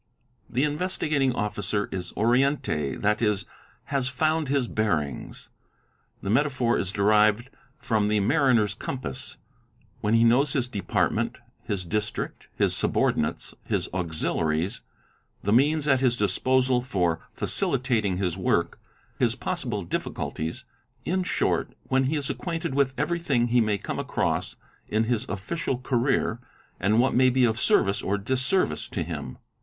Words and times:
The 0.49 0.63
Investigating 0.63 1.35
Officer 1.35 1.87
is" 1.91 2.11
orienté,' 2.17 2.99
that 3.03 3.21
is, 3.21 3.45
"has 3.93 4.07
found 4.07 4.47
his 4.49 4.67
bearings," 4.67 5.49
(the 6.23 6.29
metaphor 6.31 6.75
is 6.79 6.91
derived 6.91 7.51
from 7.77 8.07
the 8.07 8.19
mariner's 8.19 8.73
compass), 8.73 9.37
when 9.99 10.15
| 10.15 10.15
he 10.15 10.23
knows 10.23 10.53
his 10.53 10.67
department, 10.67 11.37
his 11.65 11.85
district, 11.85 12.47
his 12.55 12.75
subordinates, 12.75 13.53
his 13.63 13.89
auxiliaries, 13.93 14.81
the 15.43 15.53
means 15.53 15.87
at 15.87 15.99
his 15.99 16.17
disposal 16.17 16.81
for 16.81 17.19
facilitating 17.31 18.17
his 18.17 18.35
work, 18.35 18.79
his 19.19 19.35
possible 19.35 19.85
diffi 19.85 20.13
culties, 20.13 20.63
in 21.05 21.21
short 21.21 21.75
when 21.89 22.05
he 22.05 22.15
is 22.15 22.27
acquainted 22.27 22.73
with 22.73 22.95
every 22.97 23.19
thing 23.19 23.49
he 23.49 23.61
may 23.61 23.77
com 23.77 23.99
across 23.99 24.55
in 24.87 25.03
his 25.03 25.29
official 25.29 25.77
career 25.77 26.39
and 26.79 26.99
what 26.99 27.13
may 27.13 27.29
be 27.29 27.45
of 27.45 27.59
service 27.59 28.01
or 28.01 28.17
disservice 28.17 28.87
to 28.89 29.03
him. 29.03 29.37